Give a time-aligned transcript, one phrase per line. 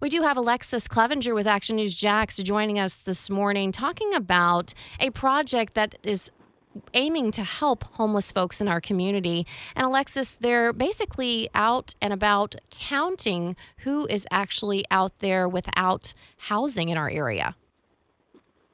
[0.00, 4.74] We do have Alexus Cleavenger with Action News Jax joining us this morning talking about
[4.98, 6.30] a project that is
[6.92, 9.46] aiming to help homeless folks in our community.
[9.76, 16.88] And Alexus, they're basically out and about counting who is actually out there without housing
[16.88, 17.54] in our area.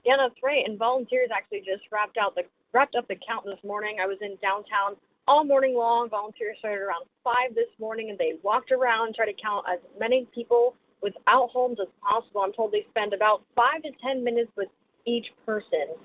[0.07, 0.65] Yeah, that's right.
[0.66, 3.99] And volunteers actually just wrapped out the wrapped up the count this morning.
[4.02, 4.97] I was in downtown
[5.29, 6.09] all morning long.
[6.09, 10.27] Volunteers started around five this morning, and they walked around, tried to count as many
[10.35, 12.43] people without homes as possible.
[12.43, 14.69] I'm told they spend about five to ten minutes with
[15.07, 15.97] each person.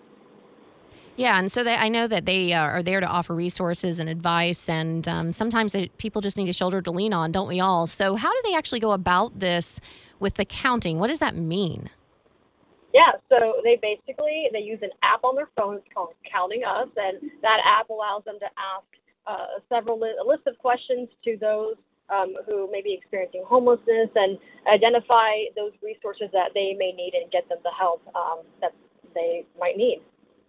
[1.18, 4.10] Yeah, and so they, I know that they uh, are there to offer resources and
[4.10, 7.88] advice, and um, sometimes people just need a shoulder to lean on, don't we all?
[7.88, 9.80] So, how do they actually go about this
[10.20, 11.00] with the counting?
[11.00, 11.90] What does that mean?
[12.94, 17.30] Yeah, so they basically they use an app on their phones called Counting Us, and
[17.42, 18.86] that app allows them to ask
[19.28, 21.76] uh, several li- a list of questions to those
[22.10, 24.38] um, who may be experiencing homelessness and
[24.74, 28.74] identify those resources that they may need and get them the help um, that
[29.14, 30.02] they might need.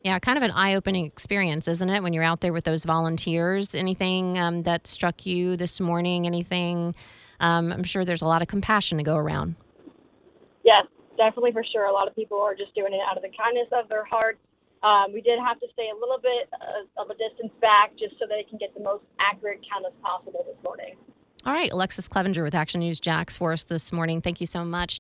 [0.04, 2.84] Yeah, kind of an eye opening experience, isn't it, when you're out there with those
[2.84, 3.74] volunteers?
[3.74, 6.26] Anything um, that struck you this morning?
[6.26, 6.94] Anything?
[7.40, 9.56] Um, I'm sure there's a lot of compassion to go around.
[10.62, 10.84] Yes,
[11.16, 11.86] definitely for sure.
[11.86, 14.38] A lot of people are just doing it out of the kindness of their heart.
[14.82, 18.14] Um, we did have to stay a little bit uh, of a distance back just
[18.18, 20.94] so they can get the most accurate count as possible this morning.
[21.46, 24.20] All right, Alexus Cleavenger with Action News Jax for us this morning.
[24.20, 24.94] Thank you so much.